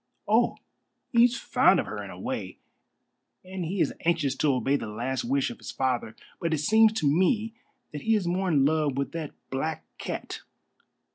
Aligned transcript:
"Oh, 0.27 0.57
he's 1.11 1.37
fond 1.37 1.79
of 1.79 1.85
her 1.85 2.03
in 2.03 2.09
a 2.09 2.19
way, 2.19 2.57
and 3.45 3.63
he 3.63 3.81
is 3.81 3.93
anxious 4.03 4.35
to 4.37 4.51
obey 4.55 4.75
the 4.75 4.87
last 4.87 5.23
wish 5.23 5.51
of 5.51 5.59
his 5.59 5.69
father. 5.69 6.15
But 6.39 6.55
it 6.55 6.61
seems 6.61 6.93
to 6.93 7.07
me 7.07 7.53
that 7.91 8.01
he 8.01 8.15
is 8.15 8.25
more 8.25 8.47
in 8.49 8.65
love 8.65 8.97
with 8.97 9.11
that 9.11 9.33
black 9.51 9.85
cat." 9.99 10.41